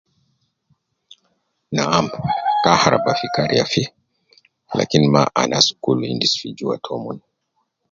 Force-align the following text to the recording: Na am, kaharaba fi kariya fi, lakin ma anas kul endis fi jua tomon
Na 1.75 1.83
am, 1.97 2.07
kaharaba 2.63 3.11
fi 3.19 3.27
kariya 3.35 3.65
fi, 3.71 3.83
lakin 4.77 5.03
ma 5.13 5.21
anas 5.41 5.65
kul 5.83 5.99
endis 6.09 6.33
fi 6.39 6.47
jua 6.57 6.75
tomon 6.85 7.17